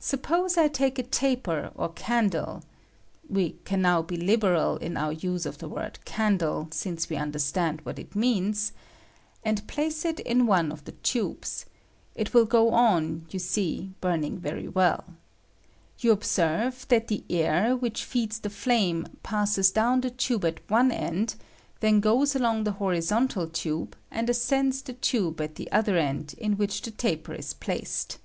[0.00, 2.64] Suppose I take a taper or candle
[3.30, 7.80] (we can now be liberal in our use of the word "candle," since we understand
[7.82, 8.72] what it means),
[9.44, 11.66] 168 COMBCSTION ASD BESPIRATION, and place it in one of the tubes;
[12.16, 15.04] it will go on, you see, burning very well.
[16.00, 17.08] You observe that IN.
[17.08, 20.44] ^^■ on, that g I the tiir which feeds the flame passes down the tube
[20.44, 21.36] ELt one end,
[21.78, 26.56] then goes along the horizontal tube, and ascends the tube at the other end in
[26.56, 28.18] which the taper is placed.